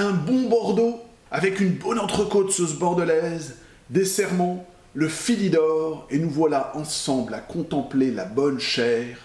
un 0.00 0.12
bon 0.12 0.48
Bordeaux 0.48 1.00
avec 1.30 1.60
une 1.60 1.74
bonne 1.74 1.98
entrecôte 1.98 2.50
sauce 2.50 2.74
bordelaise, 2.74 3.56
des 3.90 4.04
serments, 4.04 4.66
le 4.94 5.08
d'or, 5.50 6.06
et 6.10 6.18
nous 6.18 6.30
voilà 6.30 6.72
ensemble 6.74 7.34
à 7.34 7.38
contempler 7.38 8.10
la 8.10 8.24
bonne 8.24 8.58
chair, 8.58 9.16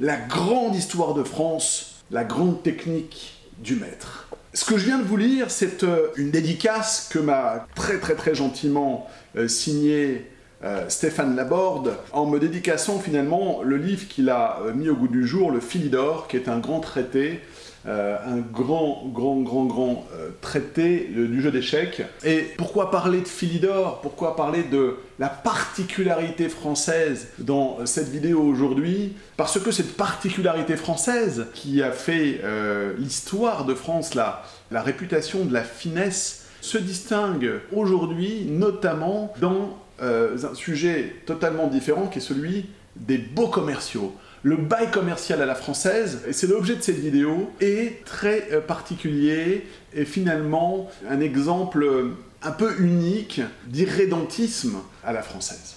la 0.00 0.16
grande 0.16 0.74
histoire 0.74 1.14
de 1.14 1.22
France, 1.22 2.02
la 2.10 2.24
grande 2.24 2.62
technique 2.62 3.40
du 3.58 3.76
maître. 3.76 4.28
Ce 4.52 4.64
que 4.64 4.76
je 4.76 4.84
viens 4.86 4.98
de 4.98 5.04
vous 5.04 5.16
lire, 5.16 5.50
c'est 5.50 5.84
euh, 5.84 6.08
une 6.16 6.30
dédicace 6.30 7.08
que 7.10 7.18
m'a 7.18 7.66
très 7.74 7.98
très 7.98 8.14
très 8.14 8.34
gentiment 8.34 9.08
euh, 9.36 9.48
signé 9.48 10.30
euh, 10.62 10.88
Stéphane 10.88 11.34
Laborde 11.34 11.96
en 12.12 12.26
me 12.26 12.38
dédicaçant 12.38 12.98
finalement 12.98 13.62
le 13.62 13.76
livre 13.76 14.06
qu'il 14.06 14.30
a 14.30 14.60
mis 14.74 14.88
au 14.88 14.94
goût 14.94 15.08
du 15.08 15.26
jour, 15.26 15.50
le 15.50 15.60
Philidor, 15.60 16.28
qui 16.28 16.36
est 16.36 16.48
un 16.48 16.58
grand 16.58 16.80
traité 16.80 17.40
euh, 17.86 18.16
un 18.26 18.38
grand, 18.38 19.04
grand, 19.12 19.42
grand, 19.42 19.66
grand 19.66 20.06
euh, 20.14 20.30
traité 20.40 21.06
du 21.12 21.42
jeu 21.42 21.50
d'échecs. 21.50 22.02
Et 22.24 22.38
pourquoi 22.56 22.90
parler 22.90 23.20
de 23.20 23.28
Philidor 23.28 24.00
Pourquoi 24.00 24.36
parler 24.36 24.62
de 24.62 24.96
la 25.18 25.28
particularité 25.28 26.48
française 26.48 27.28
dans 27.38 27.84
cette 27.84 28.08
vidéo 28.08 28.40
aujourd'hui? 28.40 29.16
Parce 29.36 29.60
que 29.60 29.70
cette 29.70 29.98
particularité 29.98 30.76
française 30.76 31.48
qui 31.52 31.82
a 31.82 31.92
fait 31.92 32.40
euh, 32.42 32.94
l'histoire 32.98 33.66
de 33.66 33.74
France, 33.74 34.14
la, 34.14 34.42
la 34.70 34.80
réputation 34.80 35.44
de 35.44 35.52
la 35.52 35.62
finesse, 35.62 36.46
se 36.62 36.78
distingue 36.78 37.60
aujourd'hui 37.76 38.46
notamment 38.48 39.34
dans 39.38 39.76
un 40.00 40.54
sujet 40.54 41.16
totalement 41.26 41.66
différent 41.66 42.06
qui 42.06 42.18
est 42.18 42.22
celui 42.22 42.70
des 42.96 43.18
beaux 43.18 43.48
commerciaux 43.48 44.14
le 44.44 44.56
bail 44.56 44.90
commercial 44.90 45.40
à 45.40 45.46
la 45.46 45.54
française, 45.54 46.20
et 46.28 46.32
c'est 46.34 46.46
l'objet 46.46 46.76
de 46.76 46.82
cette 46.82 46.98
vidéo, 46.98 47.50
est 47.60 48.04
très 48.04 48.48
euh, 48.52 48.60
particulier. 48.60 49.66
Et 49.94 50.04
finalement 50.04 50.90
un 51.08 51.20
exemple 51.20 51.82
euh, 51.82 52.10
un 52.42 52.52
peu 52.52 52.78
unique 52.78 53.40
d'irrédentisme 53.66 54.76
à 55.02 55.12
la 55.12 55.22
française. 55.22 55.76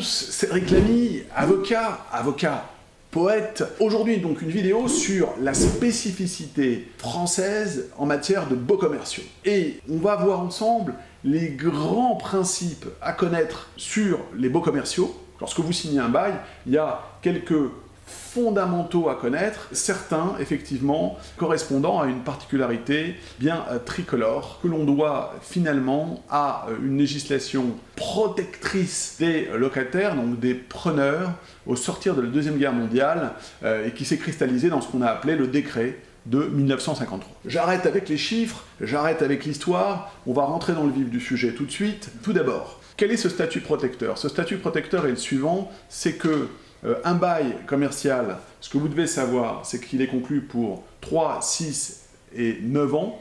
Cédric 0.00 0.70
Lamy, 0.70 1.22
avocat, 1.36 1.98
avocat 2.10 2.64
poète. 3.10 3.62
Aujourd'hui 3.78 4.16
donc 4.16 4.40
une 4.40 4.48
vidéo 4.48 4.88
sur 4.88 5.34
la 5.38 5.52
spécificité 5.52 6.88
française 6.96 7.90
en 7.98 8.06
matière 8.06 8.48
de 8.48 8.54
beaux 8.54 8.78
commerciaux. 8.78 9.22
Et 9.44 9.80
on 9.90 9.98
va 9.98 10.16
voir 10.16 10.40
ensemble 10.40 10.94
les 11.24 11.50
grands 11.50 12.16
principes 12.16 12.86
à 13.02 13.12
connaître 13.12 13.68
sur 13.76 14.20
les 14.34 14.48
beaux 14.48 14.62
commerciaux. 14.62 15.14
Lorsque 15.40 15.60
vous 15.60 15.72
signez 15.72 15.98
un 15.98 16.08
bail, 16.08 16.34
il 16.66 16.72
y 16.72 16.78
a 16.78 17.02
quelques 17.20 17.70
fondamentaux 18.10 19.08
à 19.08 19.14
connaître, 19.14 19.68
certains 19.72 20.34
effectivement 20.40 21.18
correspondant 21.36 22.00
à 22.00 22.06
une 22.06 22.20
particularité 22.20 23.16
bien 23.38 23.64
euh, 23.70 23.78
tricolore 23.78 24.60
que 24.62 24.68
l'on 24.68 24.84
doit 24.84 25.34
finalement 25.42 26.22
à 26.30 26.66
euh, 26.68 26.76
une 26.84 26.98
législation 26.98 27.76
protectrice 27.96 29.16
des 29.18 29.48
locataires, 29.56 30.16
donc 30.16 30.38
des 30.38 30.54
preneurs, 30.54 31.32
au 31.66 31.76
sortir 31.76 32.14
de 32.14 32.22
la 32.22 32.28
Deuxième 32.28 32.56
Guerre 32.56 32.72
mondiale 32.72 33.32
euh, 33.62 33.86
et 33.86 33.92
qui 33.92 34.04
s'est 34.04 34.18
cristallisé 34.18 34.68
dans 34.68 34.80
ce 34.80 34.88
qu'on 34.88 35.02
a 35.02 35.08
appelé 35.08 35.36
le 35.36 35.46
décret 35.46 35.98
de 36.26 36.44
1953. 36.44 37.40
J'arrête 37.46 37.86
avec 37.86 38.08
les 38.08 38.18
chiffres, 38.18 38.64
j'arrête 38.80 39.22
avec 39.22 39.44
l'histoire, 39.44 40.12
on 40.26 40.32
va 40.32 40.42
rentrer 40.42 40.74
dans 40.74 40.84
le 40.84 40.92
vif 40.92 41.08
du 41.08 41.20
sujet 41.20 41.52
tout 41.52 41.64
de 41.64 41.70
suite. 41.70 42.10
Tout 42.22 42.32
d'abord, 42.32 42.80
quel 42.96 43.10
est 43.10 43.16
ce 43.16 43.28
statut 43.28 43.60
protecteur? 43.60 44.18
Ce 44.18 44.28
statut 44.28 44.58
protecteur 44.58 45.06
est 45.06 45.10
le 45.10 45.16
suivant, 45.16 45.70
c'est 45.88 46.14
que 46.14 46.48
euh, 46.84 46.96
un 47.04 47.14
bail 47.14 47.56
commercial, 47.66 48.38
ce 48.60 48.68
que 48.70 48.78
vous 48.78 48.88
devez 48.88 49.06
savoir, 49.06 49.64
c'est 49.64 49.80
qu'il 49.80 50.00
est 50.02 50.06
conclu 50.06 50.40
pour 50.40 50.84
3, 51.00 51.40
6 51.42 52.08
et 52.36 52.58
9 52.62 52.94
ans. 52.94 53.18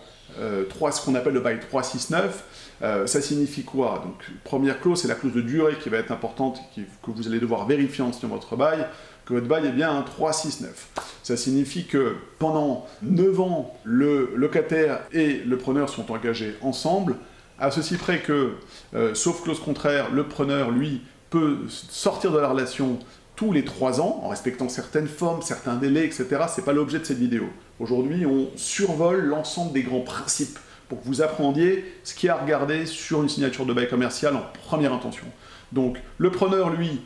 3, 0.69 0.89
euh, 0.89 0.91
ce 0.91 1.03
qu'on 1.03 1.15
appelle 1.15 1.33
le 1.33 1.39
bail 1.39 1.59
3, 1.59 1.83
6, 1.83 2.11
9. 2.11 3.07
ça 3.07 3.21
signifie 3.21 3.63
quoi? 3.63 4.03
Donc, 4.05 4.23
première 4.43 4.79
clause, 4.79 5.01
c'est 5.01 5.07
la 5.07 5.15
clause 5.15 5.33
de 5.33 5.41
durée 5.41 5.75
qui 5.81 5.89
va 5.89 5.97
être 5.97 6.11
importante, 6.11 6.59
que 6.75 7.11
vous 7.11 7.27
allez 7.27 7.39
devoir 7.39 7.65
vérifier 7.65 8.03
en 8.03 8.13
signant 8.13 8.33
votre 8.33 8.55
bail, 8.55 8.85
que 9.25 9.33
votre 9.33 9.47
bail 9.47 9.67
est 9.67 9.71
bien 9.71 9.95
un 9.95 10.01
3, 10.01 10.33
6, 10.33 10.61
9. 10.61 10.87
Ça 11.23 11.37
signifie 11.37 11.85
que 11.85 12.15
pendant 12.39 12.87
9 13.03 13.39
ans, 13.41 13.77
le 13.83 14.31
locataire 14.35 15.01
et 15.11 15.41
le 15.45 15.57
preneur 15.57 15.89
sont 15.89 16.11
engagés 16.11 16.55
ensemble, 16.61 17.15
à 17.59 17.71
ceci 17.71 17.97
près 17.97 18.21
que, 18.21 18.53
euh, 18.95 19.13
sauf 19.13 19.43
clause 19.43 19.59
contraire, 19.59 20.11
le 20.11 20.23
preneur, 20.23 20.71
lui, 20.71 21.01
peut 21.29 21.57
sortir 21.67 22.31
de 22.31 22.39
la 22.39 22.47
relation 22.47 22.97
tous 23.39 23.53
les 23.53 23.63
trois 23.63 24.01
ans, 24.01 24.19
en 24.21 24.27
respectant 24.27 24.67
certaines 24.67 25.07
formes, 25.07 25.41
certains 25.41 25.75
délais, 25.75 26.03
etc. 26.03 26.25
C'est 26.49 26.65
pas 26.65 26.73
l'objet 26.73 26.99
de 26.99 27.05
cette 27.05 27.19
vidéo. 27.19 27.45
Aujourd'hui, 27.79 28.25
on 28.25 28.49
survole 28.57 29.27
l'ensemble 29.27 29.71
des 29.71 29.81
grands 29.81 30.01
principes 30.01 30.59
pour 30.89 30.99
que 30.99 31.07
vous 31.07 31.21
apprendiez 31.21 31.85
ce 32.03 32.13
qu'il 32.13 32.27
y 32.27 32.29
a 32.29 32.35
à 32.35 32.41
regarder 32.41 32.85
sur 32.85 33.23
une 33.23 33.29
signature 33.29 33.65
de 33.65 33.71
bail 33.71 33.87
commercial 33.87 34.35
en 34.35 34.43
première 34.65 34.91
intention. 34.91 35.23
Donc, 35.71 36.01
le 36.17 36.31
preneur, 36.31 36.69
lui, 36.69 36.99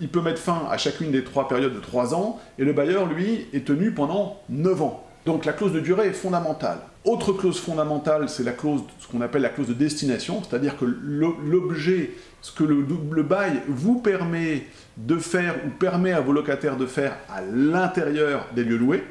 il 0.00 0.08
peut 0.08 0.20
mettre 0.20 0.40
fin 0.40 0.66
à 0.68 0.78
chacune 0.78 1.12
des 1.12 1.22
trois 1.22 1.46
périodes 1.46 1.76
de 1.76 1.80
trois 1.80 2.12
ans, 2.12 2.40
et 2.58 2.64
le 2.64 2.72
bailleur, 2.72 3.06
lui, 3.06 3.46
est 3.52 3.64
tenu 3.64 3.92
pendant 3.92 4.42
neuf 4.48 4.82
ans. 4.82 5.07
Donc 5.26 5.44
la 5.44 5.52
clause 5.52 5.72
de 5.72 5.80
durée 5.80 6.08
est 6.08 6.12
fondamentale. 6.12 6.78
Autre 7.04 7.32
clause 7.32 7.58
fondamentale, 7.58 8.28
c'est 8.28 8.42
la 8.42 8.52
clause, 8.52 8.82
ce 8.98 9.06
qu'on 9.08 9.20
appelle 9.20 9.42
la 9.42 9.48
clause 9.48 9.68
de 9.68 9.74
destination, 9.74 10.42
c'est-à-dire 10.42 10.76
que 10.76 10.84
l'objet, 10.84 12.10
ce 12.42 12.52
que 12.52 12.64
le, 12.64 12.84
le, 13.10 13.22
bail 13.22 13.62
vous 13.68 13.98
permet 13.98 14.66
de 14.96 15.16
faire 15.16 15.54
ou 15.66 15.70
permet 15.70 16.12
à 16.12 16.20
vos 16.20 16.32
locataires 16.32 16.76
de 16.76 16.86
faire 16.86 17.16
à 17.30 17.40
l'intérieur 17.42 18.46
des 18.54 18.64
lieux 18.64 18.76
loués, 18.76 19.04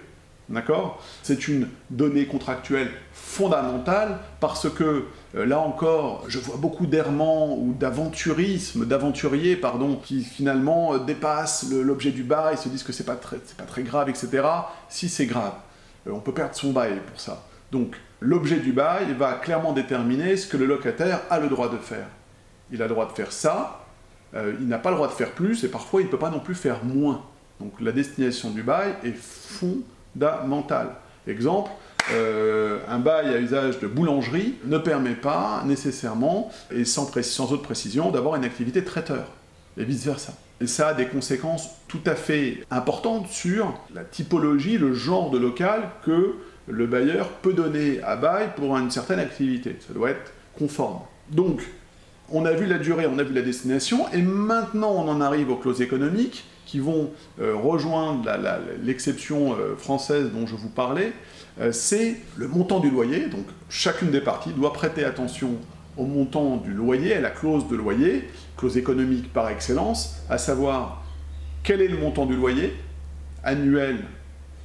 d'accord? 0.49 1.01
C'est 1.23 1.47
une 1.47 1.67
donnée 1.89 2.25
contractuelle 2.25 2.89
fondamentale 3.13 4.19
parce 4.39 4.69
que 4.69 5.05
euh, 5.35 5.45
là 5.45 5.59
encore, 5.59 6.23
je 6.27 6.39
vois 6.39 6.57
beaucoup 6.57 6.87
d'errements 6.87 7.57
ou 7.57 7.73
d'aventurisme, 7.73 8.85
d'aventuriers, 8.85 9.55
pardon, 9.55 9.95
qui 9.95 10.23
finalement 10.23 10.93
euh, 10.93 10.99
dépassent 10.99 11.69
l'objet 11.71 12.11
du 12.11 12.23
bail, 12.23 12.57
se 12.57 12.69
disent 12.69 12.83
que 12.83 12.93
c'est 12.93 13.03
pas 13.03 13.15
très, 13.15 13.37
pas 13.57 13.65
très 13.65 13.83
grave, 13.83 14.09
etc. 14.09 14.43
Si 14.89 15.09
c'est 15.09 15.25
grave, 15.25 15.53
on 16.11 16.19
peut 16.19 16.33
perdre 16.33 16.55
son 16.55 16.71
bail 16.71 16.99
pour 17.07 17.19
ça. 17.19 17.43
Donc 17.71 17.95
l'objet 18.21 18.57
du 18.57 18.71
bail 18.71 19.13
va 19.13 19.33
clairement 19.33 19.73
déterminer 19.73 20.37
ce 20.37 20.47
que 20.47 20.57
le 20.57 20.65
locataire 20.65 21.21
a 21.29 21.39
le 21.39 21.49
droit 21.49 21.69
de 21.69 21.77
faire. 21.77 22.07
Il 22.71 22.81
a 22.81 22.85
le 22.85 22.93
droit 22.93 23.07
de 23.07 23.13
faire 23.13 23.31
ça, 23.31 23.85
euh, 24.35 24.53
il 24.59 24.67
n'a 24.67 24.79
pas 24.79 24.89
le 24.89 24.95
droit 24.95 25.07
de 25.07 25.13
faire 25.13 25.31
plus, 25.31 25.63
et 25.63 25.69
parfois 25.69 26.01
il 26.01 26.05
ne 26.05 26.09
peut 26.09 26.19
pas 26.19 26.29
non 26.29 26.39
plus 26.39 26.55
faire 26.55 26.83
moins. 26.83 27.23
Donc 27.59 27.73
la 27.79 27.91
destination 27.91 28.51
du 28.51 28.63
bail 28.63 28.93
est 29.03 29.15
fondamentale. 29.15 30.95
Exemple, 31.27 31.71
euh, 32.13 32.79
un 32.87 32.99
bail 32.99 33.33
à 33.33 33.39
usage 33.39 33.79
de 33.79 33.87
boulangerie 33.87 34.55
ne 34.65 34.77
permet 34.77 35.15
pas 35.15 35.63
nécessairement, 35.65 36.51
et 36.71 36.85
sans, 36.85 37.11
sans 37.21 37.51
autre 37.51 37.63
précision, 37.63 38.11
d'avoir 38.11 38.35
une 38.35 38.45
activité 38.45 38.83
traiteur, 38.83 39.27
et 39.77 39.83
vice-versa. 39.83 40.33
Et 40.59 40.67
ça 40.67 40.89
a 40.89 40.93
des 40.93 41.05
conséquences 41.05 41.69
tout 41.87 42.01
à 42.05 42.15
fait 42.15 42.63
importantes 42.71 43.27
sur 43.27 43.79
la 43.93 44.03
typologie, 44.03 44.77
le 44.77 44.93
genre 44.93 45.29
de 45.29 45.37
local 45.37 45.89
que 46.03 46.35
le 46.67 46.87
bailleur 46.87 47.29
peut 47.29 47.53
donner 47.53 48.01
à 48.01 48.15
bail 48.15 48.49
pour 48.55 48.75
une 48.77 48.91
certaine 48.91 49.19
activité. 49.19 49.77
Ça 49.85 49.93
doit 49.93 50.09
être 50.09 50.33
conforme. 50.57 50.99
Donc, 51.31 51.61
on 52.29 52.45
a 52.45 52.51
vu 52.51 52.65
la 52.65 52.77
durée, 52.77 53.07
on 53.07 53.19
a 53.19 53.23
vu 53.23 53.33
la 53.33 53.41
destination, 53.41 54.11
et 54.11 54.21
maintenant 54.21 54.91
on 54.91 55.07
en 55.07 55.21
arrive 55.21 55.49
aux 55.49 55.55
clauses 55.55 55.81
économiques 55.81 56.45
qui 56.65 56.79
vont 56.79 57.11
euh, 57.39 57.55
rejoindre 57.55 58.29
l'exception 58.83 59.53
euh, 59.53 59.75
française 59.77 60.31
dont 60.33 60.45
je 60.45 60.55
vous 60.55 60.69
parlais. 60.69 61.13
Euh, 61.61 61.71
c'est 61.71 62.17
le 62.35 62.47
montant 62.47 62.79
du 62.79 62.89
loyer. 62.89 63.27
Donc, 63.27 63.45
chacune 63.69 64.11
des 64.11 64.19
parties 64.19 64.51
doit 64.51 64.73
prêter 64.73 65.05
attention 65.05 65.51
au 65.97 66.05
montant 66.05 66.57
du 66.57 66.73
loyer, 66.73 67.15
à 67.15 67.21
la 67.21 67.29
clause 67.29 67.67
de 67.67 67.75
loyer, 67.75 68.29
clause 68.55 68.77
économique 68.77 69.31
par 69.33 69.49
excellence, 69.49 70.17
à 70.29 70.37
savoir 70.37 71.03
quel 71.63 71.81
est 71.81 71.87
le 71.87 71.97
montant 71.97 72.25
du 72.25 72.35
loyer 72.35 72.75
annuel 73.43 74.03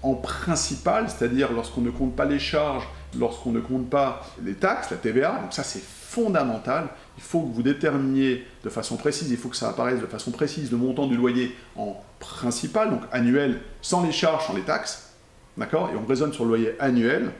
en 0.02 0.14
principal, 0.14 1.08
c'est-à-dire 1.08 1.52
lorsqu'on 1.52 1.80
ne 1.80 1.90
compte 1.90 2.16
pas 2.16 2.24
les 2.24 2.38
charges, 2.38 2.86
lorsqu'on 3.18 3.52
ne 3.52 3.60
compte 3.60 3.88
pas 3.88 4.22
les 4.42 4.54
taxes, 4.54 4.90
la 4.90 4.96
TVA, 4.96 5.38
donc 5.42 5.52
ça 5.52 5.62
c'est 5.62 5.82
fondamental, 5.82 6.88
il 7.16 7.22
faut 7.22 7.40
que 7.42 7.54
vous 7.54 7.62
déterminiez 7.62 8.44
de 8.64 8.68
façon 8.68 8.96
précise, 8.96 9.30
il 9.30 9.36
faut 9.36 9.48
que 9.48 9.56
ça 9.56 9.68
apparaisse 9.68 10.00
de 10.00 10.06
façon 10.06 10.30
précise 10.30 10.70
le 10.70 10.76
montant 10.76 11.06
du 11.06 11.16
loyer 11.16 11.56
en 11.76 12.02
principal, 12.18 12.90
donc 12.90 13.02
annuel, 13.12 13.60
sans 13.80 14.04
les 14.04 14.12
charges, 14.12 14.46
sans 14.46 14.54
les 14.54 14.62
taxes, 14.62 15.12
d'accord? 15.56 15.90
Et 15.92 15.96
on 15.96 16.06
raisonne 16.06 16.32
sur 16.32 16.44
le 16.44 16.50
loyer 16.50 16.74
annuel, 16.80 17.30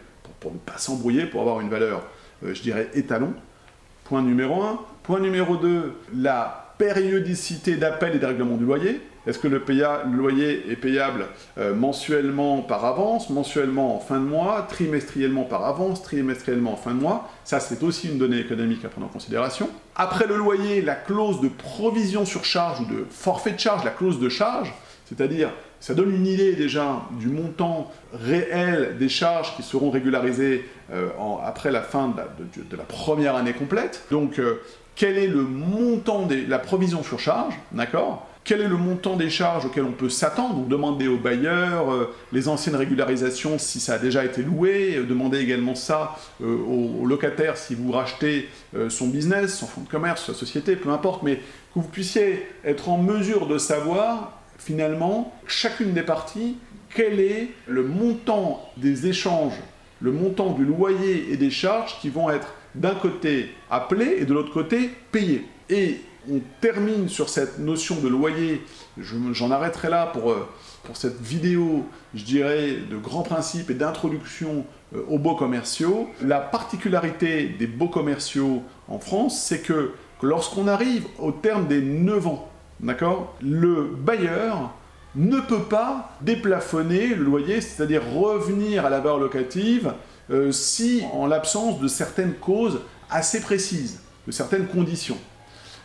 pour, 0.41 0.53
ne 0.53 0.59
pas 0.59 0.79
s'embrouiller, 0.79 1.27
pour 1.27 1.41
avoir 1.41 1.61
une 1.61 1.69
valeur, 1.69 2.03
euh, 2.45 2.55
je 2.55 2.63
dirais, 2.63 2.89
étalon, 2.95 3.35
Point 4.13 4.21
numéro 4.21 4.63
1. 4.63 4.79
Point 5.05 5.21
numéro 5.21 5.57
2, 5.57 5.95
la 6.19 6.75
périodicité 6.77 7.77
d'appel 7.77 8.17
et 8.17 8.19
de 8.19 8.27
règlement 8.27 8.59
du 8.59 8.67
loyer. 8.67 9.01
Est-ce 9.27 9.39
que 9.39 9.49
le, 9.49 9.65
loyer 10.15 10.71
est 10.71 10.77
payable 10.77 11.29
euh, 11.57 11.75
mensuellement 11.75 12.61
par 12.61 12.85
avance, 12.85 13.31
mensuellement 13.31 13.97
en 13.97 14.01
fin 14.01 14.21
de 14.21 14.27
mois, 14.27 14.67
trimestriellement 14.69 15.45
par 15.45 15.65
avance, 15.65 16.03
trimestriellement 16.03 16.75
en 16.75 16.77
fin 16.77 16.93
de 16.93 17.01
mois? 17.01 17.31
Ça, 17.45 17.59
c'est 17.59 17.83
aussi 17.83 18.09
une 18.11 18.19
donnée 18.19 18.41
économique 18.41 18.85
à 18.85 18.91
prendre 18.91 19.07
en 19.07 19.11
considération. 19.11 19.71
Après 19.97 20.27
le 20.27 20.37
loyer, 20.37 20.83
la 20.83 20.95
clause 20.95 21.41
de 21.41 21.49
provision 21.49 22.27
sur 22.27 22.45
charge 22.45 22.83
ou 22.83 22.85
de 22.85 23.07
forfait 23.09 23.53
de 23.53 23.61
charge, 23.61 23.83
la 23.83 23.93
clause 23.93 24.21
de 24.21 24.29
charge, 24.29 24.75
c'est-à-dire 25.15 25.51
ça 25.81 25.95
donne 25.95 26.15
une 26.15 26.27
idée 26.27 26.55
déjà 26.55 27.03
du 27.19 27.29
montant 27.29 27.91
réel 28.13 28.97
des 28.99 29.09
charges 29.09 29.57
qui 29.57 29.63
seront 29.63 29.91
régularisées 29.91 30.65
euh, 30.93 31.09
après 31.45 31.71
la 31.71 31.83
fin 31.83 32.09
de 32.09 32.77
la, 32.77 32.85
première 32.85 33.35
année 33.37 33.53
complète. 33.53 34.05
Donc, 34.11 34.39
euh, 34.39 34.61
quel 34.95 35.19
est 35.19 35.27
le 35.27 35.43
montant 35.43 36.27
de 36.27 36.37
la 36.49 36.59
provision 36.59 37.03
sur 37.03 37.19
charge, 37.19 37.55
d'accord? 37.73 38.29
Quel 38.45 38.61
est 38.61 38.69
le 38.69 38.77
montant 38.77 39.17
des 39.17 39.31
charges 39.31 39.67
auxquelles 39.67 39.85
on 39.85 39.93
peut 39.93 40.09
s'attendre? 40.09 40.57
Donc 40.57 40.69
demander 40.69 41.07
aux 41.07 41.17
bailleurs 41.17 41.93
euh, 41.93 42.13
les 42.33 42.49
anciennes 42.49 42.75
régularisations 42.75 43.57
si 43.57 43.79
ça 43.79 43.95
a 43.95 43.99
déjà 43.99 44.25
été 44.25 44.43
loué, 44.43 44.97
euh, 44.97 45.05
demander 45.05 45.39
également 45.39 45.77
ça 45.77 46.19
euh, 46.43 46.57
aux, 46.57 47.07
locataires 47.07 47.57
si 47.57 47.77
vous 47.77 47.93
rachetez 47.93 48.49
son 48.89 49.09
business, 49.09 49.59
son 49.59 49.67
fonds 49.67 49.83
de 49.83 49.89
commerce, 49.89 50.27
sa 50.27 50.35
société, 50.35 50.77
peu 50.77 50.89
importe, 50.91 51.23
mais 51.23 51.37
que 51.37 51.41
vous 51.77 51.83
puissiez 51.83 52.47
être 52.65 52.89
en 52.89 52.99
mesure 52.99 53.47
de 53.47 53.59
savoir 53.59 54.42
finalement 54.65 55.35
chacune 55.47 55.93
des 55.93 56.03
parties 56.03 56.57
quel 56.95 57.21
est 57.21 57.49
le 57.67 57.85
montant 57.85 58.71
des 58.77 59.07
échanges, 59.07 59.59
le 60.01 60.13
montant 60.13 60.53
du 60.53 60.65
loyer 60.65 61.33
et 61.33 61.37
des 61.37 61.51
charges 61.51 61.99
qui 62.01 62.11
vont 62.11 62.31
être 62.31 62.55
d'un 62.75 62.95
côté 62.95 63.51
appelés 63.71 64.17
et 64.19 64.25
de 64.25 64.35
l'autre 64.35 64.53
côté 64.53 64.91
payés. 65.11 65.47
Et 65.71 66.01
on 66.31 66.41
termine 66.61 67.09
sur 67.09 67.29
cette 67.29 67.59
notion 67.59 68.01
de 68.01 68.09
loyer. 68.09 68.63
J'en 68.99 69.51
arrêterai 69.51 69.91
là 69.91 70.07
pour, 70.07 70.31
euh, 70.31 70.49
pour 70.85 70.97
cette 70.97 71.21
vidéo, 71.21 71.87
je 72.15 72.25
dirais, 72.25 72.77
de 72.91 72.97
grands 72.97 73.23
principes 73.23 73.71
et 73.71 73.75
d'introduction 73.75 74.65
euh, 74.95 75.03
aux 75.09 75.19
beaux 75.19 75.35
commerciaux. 75.35 76.09
La 76.23 76.41
particularité 76.41 77.49
des 77.49 77.67
beaux 77.67 77.89
commerciaux 77.89 78.63
en 78.89 78.99
France, 78.99 79.43
c'est 79.43 79.61
que, 79.61 79.93
lorsqu'on 80.23 80.69
arrive 80.69 81.07
au 81.19 81.33
terme 81.33 81.67
des 81.67 81.81
9 81.81 82.27
ans, 82.29 82.52
d'accord, 82.83 83.35
le 83.41 83.85
bailleur 83.97 84.75
ne 85.15 85.41
peut 85.41 85.65
pas 85.65 86.17
déplafonner 86.21 87.09
le 87.09 87.25
loyer, 87.25 87.61
c'est-à-dire 87.61 88.03
revenir 88.15 88.87
à 88.87 88.91
la 88.91 88.99
valeur 88.99 89.19
locative, 89.19 89.93
euh, 90.31 90.53
si 90.53 91.05
en 91.13 91.27
l'absence 91.27 91.81
de 91.81 91.89
certaines 91.89 92.35
causes 92.35 92.81
assez 93.11 93.41
précises, 93.41 94.01
de 94.27 94.33
certaines 94.33 94.67
conditions. 94.67 95.19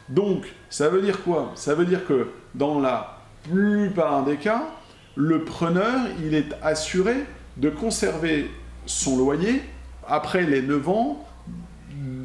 Donc, 0.09 0.45
ça 0.69 0.87
veut 0.89 1.01
dire 1.01 1.23
quoi? 1.23 1.51
Ça 1.55 1.75
veut 1.75 1.85
dire 1.85 2.05
que 2.05 2.27
dans 2.55 2.79
la 2.79 3.19
plupart 3.43 4.23
des 4.23 4.37
cas, 4.37 4.63
le 5.15 5.43
preneur, 5.43 6.07
il 6.23 6.33
est 6.33 6.53
assuré 6.61 7.25
de 7.57 7.69
conserver 7.69 8.49
son 8.85 9.17
loyer 9.17 9.61
après 10.07 10.43
les 10.43 10.61
9 10.61 10.89
ans 10.89 11.26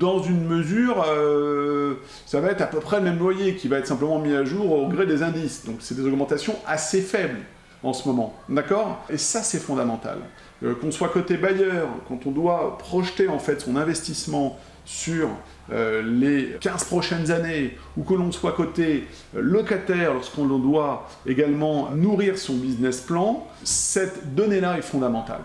dans 0.02 0.20
une 0.20 0.44
mesure, 0.44 1.04
euh, 1.08 1.94
ça 2.26 2.40
va 2.40 2.48
être 2.48 2.60
à 2.60 2.66
peu 2.66 2.80
près 2.80 2.96
le 2.96 3.04
même 3.04 3.20
loyer 3.20 3.54
qui 3.54 3.68
va 3.68 3.78
être 3.78 3.86
simplement 3.86 4.18
mis 4.18 4.34
à 4.34 4.44
jour 4.44 4.72
au 4.72 4.88
gré 4.88 5.06
des 5.06 5.22
indices. 5.22 5.64
Donc 5.64 5.76
c'est 5.78 5.94
des 5.96 6.04
augmentations 6.04 6.56
assez 6.66 7.00
faibles 7.00 7.38
en 7.84 7.92
ce 7.92 8.08
moment. 8.08 8.34
D'accord? 8.48 9.04
Et 9.08 9.16
ça, 9.16 9.44
c'est 9.44 9.60
fondamental. 9.60 10.18
Euh, 10.64 10.74
qu'on 10.74 10.90
soit 10.90 11.08
côté 11.08 11.36
bailleur, 11.36 11.86
quand 12.08 12.26
on 12.26 12.32
doit 12.32 12.78
projeter 12.78 13.28
en 13.28 13.38
fait 13.38 13.60
son 13.60 13.76
investissement 13.76 14.58
sur 14.84 15.28
euh, 15.70 16.02
les 16.02 16.56
15 16.60 16.84
prochaines 16.84 17.30
années, 17.30 17.78
ou 17.96 18.02
que 18.02 18.14
l'on 18.14 18.32
soit 18.32 18.52
côté 18.52 19.06
locataire 19.34 20.14
lorsqu'on 20.14 20.46
doit 20.46 21.08
également 21.26 21.90
nourrir 21.92 22.38
son 22.38 22.54
business 22.54 23.00
plan, 23.00 23.46
cette 23.62 24.34
donnée-là 24.34 24.78
est 24.78 24.82
fondamentale. 24.82 25.42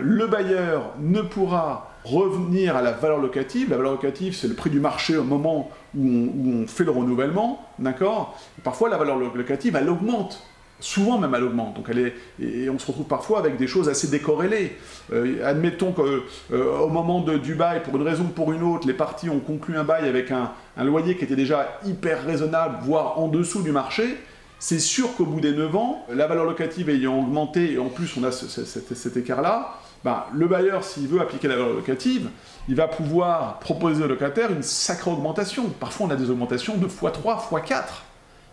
Le 0.00 0.26
bailleur 0.26 0.94
ne 1.00 1.20
pourra 1.20 1.90
revenir 2.06 2.76
à 2.76 2.82
la 2.82 2.92
valeur 2.92 3.18
locative. 3.18 3.70
La 3.70 3.76
valeur 3.76 3.92
locative, 3.92 4.34
c'est 4.34 4.48
le 4.48 4.54
prix 4.54 4.70
du 4.70 4.80
marché 4.80 5.16
au 5.16 5.24
moment 5.24 5.70
où 5.96 6.00
on, 6.04 6.66
fait 6.66 6.84
le 6.84 6.90
renouvellement, 6.90 7.64
d'accord? 7.78 8.38
Parfois, 8.62 8.88
la 8.88 8.96
valeur 8.96 9.18
locative, 9.18 9.76
elle 9.76 9.88
augmente 9.88 10.46
Souvent 10.78 11.16
même 11.16 11.34
elle 11.34 11.44
augmente, 11.44 11.76
donc 11.76 11.90
et 12.38 12.68
on 12.68 12.78
se 12.78 12.86
retrouve 12.86 13.06
parfois 13.06 13.38
avec 13.38 13.56
des 13.56 13.66
choses 13.66 13.88
assez 13.88 14.08
décorrélées. 14.08 14.76
Euh, 15.10 15.42
admettons 15.42 15.92
qu'au 15.92 16.04
euh, 16.52 16.86
moment 16.88 17.20
du 17.20 17.54
bail, 17.54 17.82
pour 17.82 17.96
une 17.96 18.02
raison 18.02 18.24
ou 18.24 18.28
pour 18.28 18.52
une 18.52 18.62
autre, 18.62 18.86
les 18.86 18.92
parties 18.92 19.30
ont 19.30 19.38
conclu 19.38 19.78
un 19.78 19.84
bail 19.84 20.06
avec 20.06 20.30
un, 20.30 20.52
loyer 20.76 21.16
qui 21.16 21.24
était 21.24 21.34
déjà 21.34 21.80
hyper 21.86 22.26
raisonnable, 22.26 22.76
voire 22.82 23.18
en 23.18 23.28
dessous 23.28 23.62
du 23.62 23.72
marché, 23.72 24.18
c'est 24.58 24.78
sûr 24.78 25.16
qu'au 25.16 25.24
bout 25.24 25.40
des 25.40 25.52
9 25.52 25.74
ans, 25.76 26.04
la 26.12 26.26
valeur 26.26 26.44
locative 26.44 26.90
ayant 26.90 27.20
augmenté, 27.20 27.72
et 27.72 27.78
en 27.78 27.88
plus 27.88 28.14
on 28.18 28.24
a 28.24 28.30
cet 28.30 29.16
écart-là, 29.16 29.78
ben, 30.06 30.22
le 30.32 30.46
bailleur, 30.46 30.84
s'il 30.84 31.08
veut 31.08 31.20
appliquer 31.20 31.48
la 31.48 31.56
valeur 31.56 31.72
locative, 31.72 32.28
il 32.68 32.76
va 32.76 32.86
pouvoir 32.86 33.58
proposer 33.58 34.04
au 34.04 34.06
locataire 34.06 34.52
une 34.52 34.62
sacrée 34.62 35.10
augmentation. 35.10 35.68
Parfois 35.80 36.06
on 36.06 36.10
a 36.10 36.14
des 36.14 36.30
augmentations 36.30 36.76
de 36.76 36.86
x3, 36.86 37.50
x4. 37.50 37.82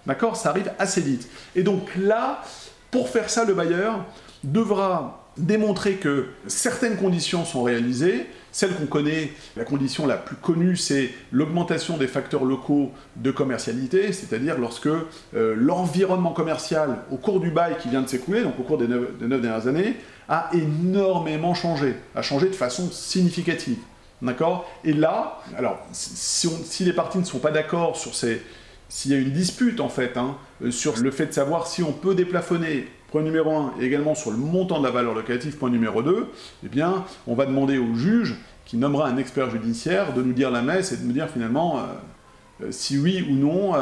D'accord? 0.08 0.36
Ça 0.36 0.50
arrive 0.50 0.72
assez 0.80 1.02
vite. 1.02 1.30
Et 1.56 1.62
donc 1.62 1.92
là, 1.96 2.42
pour 2.90 3.08
faire 3.08 3.30
ça, 3.30 3.46
le 3.46 3.54
bailleur 3.54 4.04
devra 4.44 5.28
démontrer 5.38 5.98
que 5.98 6.26
certaines 6.48 6.98
conditions 6.98 7.46
sont 7.46 7.62
réalisées. 7.62 8.26
Celle 8.52 8.74
qu'on 8.74 8.88
connaît, 8.88 9.32
la 9.56 9.64
condition 9.64 10.08
la 10.08 10.18
plus 10.18 10.36
connue, 10.36 10.76
c'est 10.76 11.12
l'augmentation 11.32 11.98
des 11.98 12.08
facteurs 12.08 12.46
locaux 12.46 12.92
de 13.16 13.30
commercialité, 13.30 14.12
c'est-à-dire 14.12 14.58
lorsque 14.58 14.88
euh, 14.88 15.56
l'environnement 15.56 16.34
commercial 16.34 16.98
au 17.12 17.18
cours 17.18 17.40
du 17.40 17.52
bail 17.52 17.78
qui 17.80 17.90
vient 17.90 18.02
de 18.02 18.10
s'écouler, 18.10 18.42
donc 18.42 18.60
au 18.60 18.64
cours 18.64 18.80
des 18.80 18.88
neuf, 18.88 19.20
dernières 19.20 19.68
années, 19.68 19.98
a 20.30 20.50
énormément 20.54 21.54
changé, 21.54 21.96
a 22.16 22.22
changé 22.22 22.48
de 22.48 22.56
façon 22.56 22.90
significative. 22.92 23.78
D'accord? 24.22 24.70
Et 24.86 24.94
là, 24.94 25.40
alors, 25.58 25.80
si, 25.92 26.86
les 26.86 26.94
parties 26.94 27.18
ne 27.18 27.26
sont 27.26 27.40
pas 27.40 27.52
d'accord 27.52 27.98
sur 27.98 28.16
ces, 28.16 28.42
s'il 28.88 29.12
y 29.12 29.16
a 29.16 29.18
une 29.18 29.32
dispute 29.32 29.82
en 29.82 29.90
fait 29.90 30.16
hein, 30.16 30.38
euh, 30.64 30.72
sur 30.72 30.98
le 30.98 31.12
fait 31.12 31.26
de 31.26 31.34
savoir 31.34 31.68
si 31.68 31.84
on 31.84 31.92
peut 31.92 32.16
déplafonner, 32.16 32.88
point 33.12 33.22
numéro 33.22 33.54
1, 33.54 33.74
et 33.82 33.86
également 33.86 34.16
sur 34.16 34.32
le 34.32 34.38
montant 34.38 34.80
de 34.80 34.86
la 34.86 34.92
valeur 34.92 35.14
locative, 35.14 35.58
point 35.58 35.70
numéro 35.70 36.02
2, 36.02 36.28
eh 36.64 36.70
bien, 36.70 37.04
on 37.28 37.36
va 37.36 37.46
demander 37.46 37.78
au 37.78 37.96
juge, 37.96 38.36
qui 38.66 38.78
nommera 38.78 39.10
un 39.10 39.18
expert 39.18 39.50
judiciaire, 39.50 40.14
de 40.14 40.22
nous 40.22 40.34
dire 40.34 40.52
la 40.52 40.62
messe 40.62 40.94
et 40.94 40.98
de 40.98 41.04
nous 41.04 41.12
dire 41.12 41.30
finalement 41.30 41.80
euh, 41.80 41.82
euh, 42.64 42.68
si 42.72 42.98
oui 42.98 43.28
ou 43.30 43.34
non, 43.34 43.74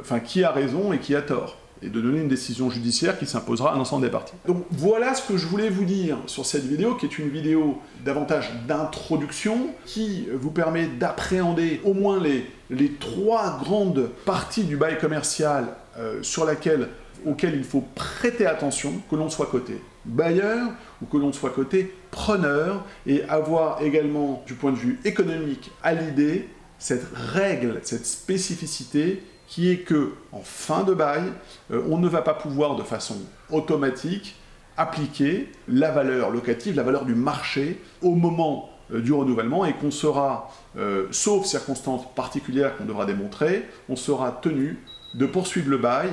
enfin, 0.00 0.18
qui 0.18 0.42
a 0.42 0.50
raison 0.50 0.92
et 0.92 0.98
qui 0.98 1.14
a 1.14 1.22
tort 1.22 1.56
et 1.84 1.88
de 1.88 2.00
donner 2.00 2.20
une 2.20 2.28
décision 2.28 2.70
judiciaire 2.70 3.18
qui 3.18 3.26
s'imposera 3.26 3.74
à 3.74 3.76
l'ensemble 3.76 4.04
des 4.04 4.10
parties. 4.10 4.34
Donc 4.46 4.64
voilà 4.70 5.14
ce 5.14 5.26
que 5.26 5.36
je 5.36 5.46
voulais 5.46 5.68
vous 5.68 5.84
dire 5.84 6.18
sur 6.26 6.46
cette 6.46 6.64
vidéo, 6.64 6.94
qui 6.94 7.06
est 7.06 7.18
une 7.18 7.28
vidéo 7.28 7.78
davantage 8.04 8.50
d'introduction, 8.66 9.68
qui 9.84 10.26
vous 10.32 10.50
permet 10.50 10.86
d'appréhender 10.86 11.80
au 11.84 11.92
moins 11.92 12.20
les, 12.20 12.46
les 12.70 12.92
trois 12.92 13.58
grandes 13.62 14.08
parties 14.24 14.64
du 14.64 14.76
bail 14.76 14.98
commercial 14.98 15.68
euh, 15.98 16.22
sur 16.22 16.44
laquelle, 16.44 16.88
auxquelles 17.26 17.56
il 17.56 17.64
faut 17.64 17.84
prêter 17.94 18.46
attention, 18.46 18.92
que 19.10 19.16
l'on 19.16 19.28
soit 19.28 19.46
côté 19.46 19.80
bailleur 20.06 20.70
ou 21.02 21.06
que 21.06 21.16
l'on 21.16 21.32
soit 21.32 21.50
côté 21.50 21.94
preneur, 22.10 22.84
et 23.06 23.24
avoir 23.24 23.82
également 23.82 24.42
du 24.46 24.54
point 24.54 24.70
de 24.70 24.76
vue 24.76 25.00
économique 25.04 25.70
à 25.82 25.94
l'idée 25.94 26.48
cette 26.78 27.06
règle, 27.14 27.80
cette 27.82 28.04
spécificité 28.06 29.22
qui 29.46 29.70
est 29.70 29.78
que 29.78 30.12
en 30.32 30.40
fin 30.40 30.84
de 30.84 30.94
bail, 30.94 31.24
euh, 31.70 31.82
on 31.88 31.98
ne 31.98 32.08
va 32.08 32.22
pas 32.22 32.34
pouvoir 32.34 32.76
de 32.76 32.82
façon 32.82 33.16
automatique 33.50 34.36
appliquer 34.76 35.50
la 35.68 35.90
valeur 35.90 36.30
locative, 36.30 36.74
la 36.74 36.82
valeur 36.82 37.04
du 37.04 37.14
marché 37.14 37.80
au 38.02 38.14
moment 38.14 38.70
euh, 38.92 39.00
du 39.00 39.12
renouvellement 39.12 39.64
et 39.64 39.74
qu'on 39.74 39.90
sera, 39.90 40.50
euh, 40.76 41.06
sauf 41.10 41.46
circonstances 41.46 42.12
particulières 42.14 42.76
qu'on 42.76 42.84
devra 42.84 43.06
démontrer, 43.06 43.68
on 43.88 43.96
sera 43.96 44.32
tenu 44.32 44.78
de 45.14 45.26
poursuivre 45.26 45.70
le 45.70 45.78
bail 45.78 46.10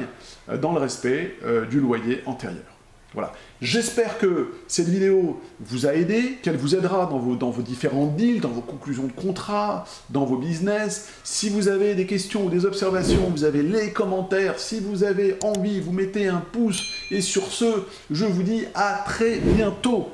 dans 0.61 0.73
le 0.73 0.79
respect 0.79 1.35
du 1.71 1.79
loyer 1.79 2.21
antérieur. 2.27 2.80
Voilà. 3.13 3.33
J'espère 3.61 4.17
que 4.17 4.53
cette 4.67 4.87
vidéo 4.87 5.41
vous 5.59 5.85
a 5.85 5.93
aidé, 5.93 6.37
qu'elle 6.41 6.55
vous 6.55 6.75
aidera 6.75 7.07
dans 7.07 7.19
vos, 7.19 7.35
dans 7.35 7.51
différents 7.51 8.07
deals, 8.07 8.39
dans 8.39 8.49
vos 8.49 8.61
conclusions 8.61 9.05
de 9.05 9.11
contrats, 9.11 9.85
dans 10.09 10.23
vos 10.23 10.37
business. 10.37 11.09
Si 11.23 11.49
vous 11.49 11.67
avez 11.67 11.93
des 11.93 12.05
questions 12.05 12.45
ou 12.45 12.49
des 12.49 12.65
observations, 12.65 13.29
vous 13.29 13.43
avez 13.43 13.63
les 13.63 13.91
commentaires. 13.91 14.59
Si 14.59 14.79
vous 14.79 15.03
avez 15.03 15.35
envie, 15.43 15.81
vous 15.81 15.91
mettez 15.91 16.27
un 16.27 16.39
pouce. 16.39 16.87
Et 17.11 17.21
sur 17.21 17.47
ce, 17.47 17.83
je 18.09 18.25
vous 18.25 18.43
dis 18.43 18.63
à 18.73 19.03
très 19.05 19.39
bientôt. 19.39 20.09